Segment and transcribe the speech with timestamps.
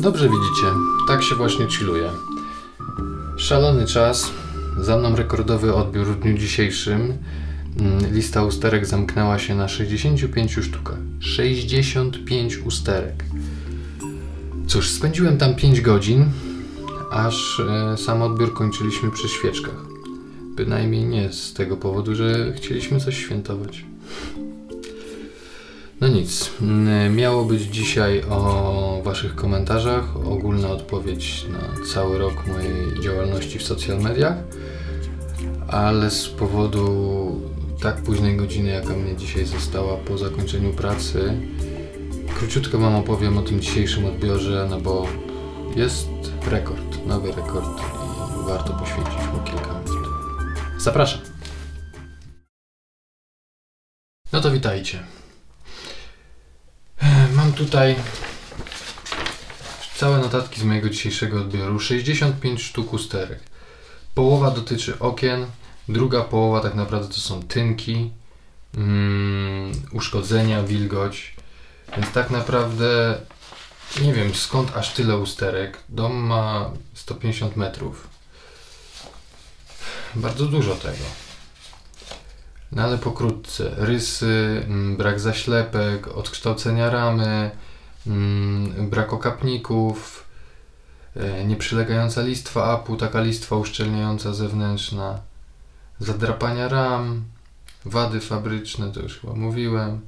[0.00, 0.66] Dobrze widzicie,
[1.08, 2.10] tak się właśnie chilluje.
[3.36, 4.30] Szalony czas,
[4.80, 7.18] za mną rekordowy odbiór w dniu dzisiejszym.
[7.80, 10.98] Mm, Lista usterek zamknęła się na 65 sztukach.
[11.20, 13.24] 65 usterek.
[14.66, 16.24] Cóż, spędziłem tam 5 godzin,
[17.12, 19.84] aż e, sam odbiór kończyliśmy przy świeczkach.
[20.56, 23.84] Bynajmniej nie z tego powodu, że chcieliśmy coś świętować.
[26.00, 33.00] No nic, mm, miało być dzisiaj o Waszych komentarzach, ogólna odpowiedź na cały rok mojej
[33.00, 34.36] działalności w social mediach,
[35.68, 37.40] ale z powodu
[37.82, 41.32] tak późnej godziny, jaka mnie dzisiaj została po zakończeniu pracy,
[42.38, 45.06] króciutko Wam opowiem o tym dzisiejszym odbiorze, no bo
[45.76, 46.08] jest
[46.46, 47.80] rekord, nowy rekord
[48.42, 50.08] i warto poświęcić mu kilka minut.
[50.78, 51.20] Zapraszam.
[54.32, 55.19] No to witajcie.
[57.32, 57.96] Mam tutaj
[59.96, 61.80] całe notatki z mojego dzisiejszego odbioru.
[61.80, 63.40] 65 sztuk usterek.
[64.14, 65.46] Połowa dotyczy okien,
[65.88, 68.10] druga połowa tak naprawdę to są tynki,
[68.76, 71.36] mm, uszkodzenia, wilgoć.
[71.96, 73.20] Więc tak naprawdę
[74.02, 75.78] nie wiem skąd aż tyle usterek.
[75.88, 78.08] Dom ma 150 metrów.
[80.14, 81.29] Bardzo dużo tego.
[82.72, 83.74] No ale pokrótce.
[83.76, 87.50] Rysy, mm, brak zaślepek, odkształcenia ramy,
[88.06, 90.24] mm, brak okapników,
[91.16, 95.20] e, nieprzylegająca listwa apu, taka listwa uszczelniająca zewnętrzna,
[95.98, 97.24] zadrapania ram,
[97.84, 100.00] wady fabryczne, to już chyba mówiłem,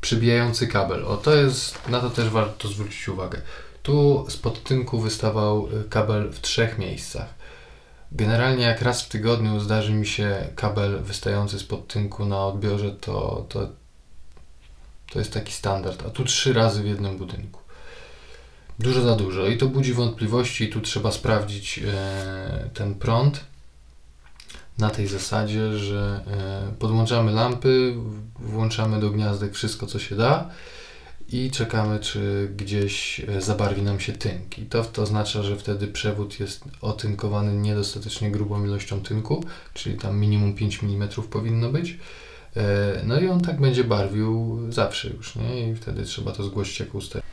[0.00, 1.04] przybijający kabel.
[1.04, 3.40] O, to jest, na to też warto zwrócić uwagę.
[3.82, 7.34] Tu spod tynku wystawał y, kabel w trzech miejscach.
[8.14, 13.46] Generalnie jak raz w tygodniu zdarzy mi się kabel wystający spod tynku na odbiorze, to,
[13.48, 13.68] to,
[15.12, 17.60] to jest taki standard, a tu trzy razy w jednym budynku.
[18.78, 23.44] Dużo za dużo i to budzi wątpliwości, tu trzeba sprawdzić e, ten prąd
[24.78, 27.94] na tej zasadzie, że e, podłączamy lampy,
[28.38, 30.50] włączamy do gniazdek wszystko co się da
[31.32, 34.58] i czekamy, czy gdzieś e, zabarwi nam się tynk.
[34.58, 39.44] I to, to oznacza, że wtedy przewód jest otynkowany niedostatecznie grubą ilością tynku,
[39.74, 41.98] czyli tam minimum 5 mm powinno być.
[42.56, 45.70] E, No i on tak będzie barwił zawsze już, nie?
[45.70, 47.24] I wtedy trzeba to zgłosić jako usterek.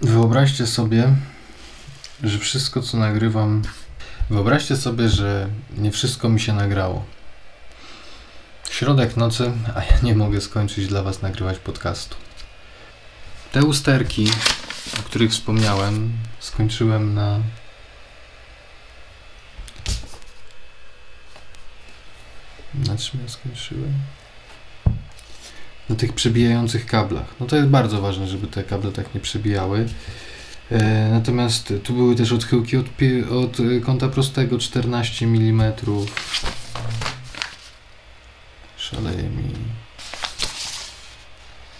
[0.00, 1.14] Wyobraźcie sobie,
[2.22, 3.62] że wszystko co nagrywam.
[4.30, 5.48] Wyobraźcie sobie, że
[5.78, 7.04] nie wszystko mi się nagrało.
[8.76, 12.16] Środek nocy, a ja nie mogę skończyć dla Was nagrywać podcastu.
[13.52, 14.28] Te usterki,
[15.00, 17.40] o których wspomniałem, skończyłem na.
[22.74, 23.92] Na czym ja skończyłem?
[25.88, 27.26] Na tych przebijających kablach.
[27.40, 29.88] No to jest bardzo ważne, żeby te kable tak nie przebijały.
[30.70, 32.86] E, natomiast tu były też odchyłki od,
[33.30, 35.72] od e, kąta prostego 14 mm.
[38.90, 39.48] Szaleje mi.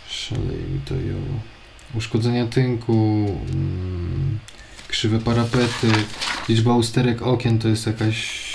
[0.08, 1.40] Szaleje mi to ją.
[1.94, 2.92] Uszkodzenia tynku,
[3.52, 4.38] mm,
[4.88, 5.92] krzywe parapety,
[6.48, 8.46] liczba usterek okien to jest jakaś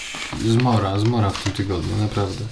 [0.47, 2.45] zmora, zmora w tym tygodniu, naprawdę.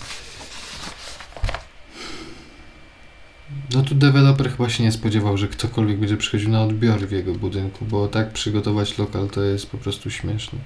[3.74, 7.34] No tu deweloper chyba się nie spodziewał, że ktokolwiek będzie przychodził na odbiory w jego
[7.34, 10.60] budynku, bo tak przygotować lokal to jest po prostu śmieszne.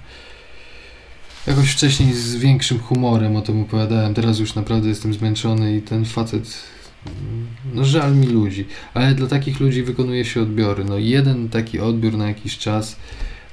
[1.48, 6.06] Jakoś wcześniej z większym humorem o tym opowiadałem, teraz już naprawdę jestem zmęczony i ten
[6.06, 6.64] facet,
[7.74, 10.86] no żal mi ludzi, ale dla takich ludzi wykonuje się odbiory.
[10.86, 12.96] No jeden taki odbiór na jakiś czas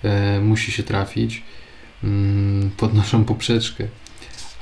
[0.03, 1.43] e, musi się trafić,
[2.05, 3.84] mm, podnoszą poprzeczkę.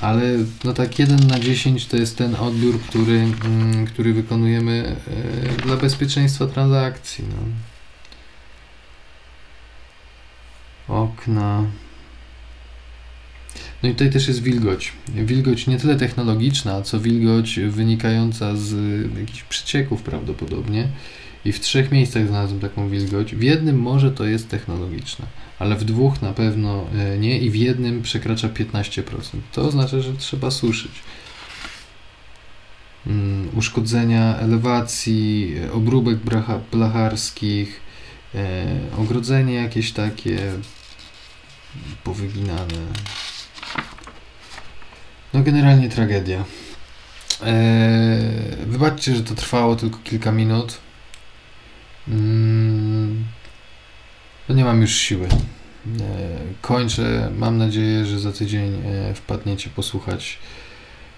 [0.00, 0.22] Ale
[0.64, 4.96] no tak 1 na 10 to jest ten odbiór, który, mm, który wykonujemy
[5.58, 7.24] e, dla bezpieczeństwa transakcji.
[7.28, 7.36] No.
[11.02, 11.64] Okna.
[13.82, 14.92] No i tutaj też jest wilgoć.
[15.08, 18.74] Wilgoć nie tyle technologiczna, co wilgoć wynikająca z
[19.18, 20.88] jakichś przecieków prawdopodobnie.
[21.44, 23.34] I w trzech miejscach znalazłem taką wilgoć.
[23.34, 25.26] W jednym może to jest technologiczna,
[25.58, 29.02] ale w dwóch na pewno e, nie i w jednym przekracza 15%.
[29.52, 30.92] To oznacza, że trzeba suszyć.
[33.06, 36.18] Mm, Uszkodzenia elewacji, e, obróbek
[36.72, 37.80] blacharskich,
[38.34, 38.66] e,
[38.98, 40.38] ogrodzenie jakieś takie
[42.04, 42.86] powyginane.
[45.34, 46.44] No generalnie tragedia.
[47.42, 50.78] Eee, wybaczcie, że to trwało tylko kilka minut.
[52.08, 53.24] Mm,
[54.48, 55.28] no nie mam już siły.
[55.28, 56.00] Eee,
[56.62, 57.30] kończę.
[57.36, 60.38] Mam nadzieję, że za tydzień e, wpadniecie posłuchać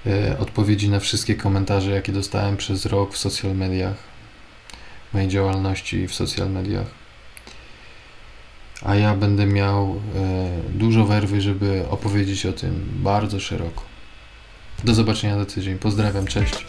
[0.07, 3.97] e, odpowiedzi na wszystkie komentarze, jakie dostałem przez rok w social mediach,
[5.13, 6.87] mojej działalności w social mediach.
[8.83, 13.91] a ja będę miał e, dużo werwy, żeby opowiedzieć o tym bardzo szeroko.
[14.85, 15.79] Do zobaczenia za tydzień.
[15.79, 16.67] Pozdrawiam, cześć.